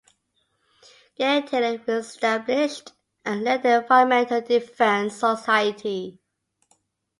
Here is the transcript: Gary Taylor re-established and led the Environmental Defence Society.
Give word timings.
Gary 1.15 1.43
Taylor 1.43 1.79
re-established 1.87 2.93
and 3.23 3.43
led 3.43 3.61
the 3.61 3.81
Environmental 3.83 4.41
Defence 4.41 5.13
Society. 5.17 6.19